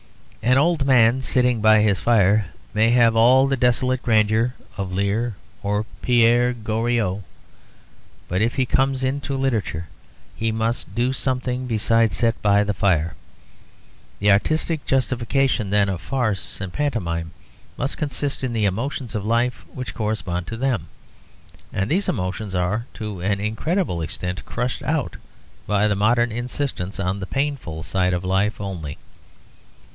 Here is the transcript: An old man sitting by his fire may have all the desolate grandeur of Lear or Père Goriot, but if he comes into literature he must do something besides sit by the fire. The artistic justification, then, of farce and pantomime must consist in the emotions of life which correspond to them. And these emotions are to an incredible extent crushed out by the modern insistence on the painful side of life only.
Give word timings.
An 0.41 0.57
old 0.57 0.83
man 0.87 1.21
sitting 1.21 1.61
by 1.61 1.81
his 1.81 1.99
fire 1.99 2.47
may 2.73 2.89
have 2.89 3.15
all 3.15 3.45
the 3.45 3.55
desolate 3.55 4.01
grandeur 4.01 4.55
of 4.75 4.91
Lear 4.91 5.35
or 5.61 5.85
Père 6.01 6.55
Goriot, 6.63 7.21
but 8.27 8.41
if 8.41 8.55
he 8.55 8.65
comes 8.65 9.03
into 9.03 9.37
literature 9.37 9.87
he 10.35 10.51
must 10.51 10.93
do 10.95 11.13
something 11.13 11.67
besides 11.67 12.17
sit 12.17 12.41
by 12.41 12.63
the 12.63 12.73
fire. 12.73 13.13
The 14.17 14.31
artistic 14.31 14.85
justification, 14.87 15.69
then, 15.69 15.87
of 15.87 16.01
farce 16.01 16.59
and 16.59 16.73
pantomime 16.73 17.31
must 17.77 17.99
consist 17.99 18.43
in 18.43 18.51
the 18.53 18.65
emotions 18.65 19.13
of 19.13 19.23
life 19.23 19.63
which 19.71 19.93
correspond 19.93 20.47
to 20.47 20.57
them. 20.57 20.87
And 21.71 21.89
these 21.91 22.09
emotions 22.09 22.55
are 22.55 22.87
to 22.95 23.21
an 23.21 23.39
incredible 23.39 24.01
extent 24.01 24.43
crushed 24.45 24.81
out 24.81 25.17
by 25.67 25.87
the 25.87 25.95
modern 25.95 26.31
insistence 26.31 26.99
on 26.99 27.19
the 27.19 27.27
painful 27.27 27.83
side 27.83 28.13
of 28.13 28.23
life 28.25 28.59
only. 28.59 28.97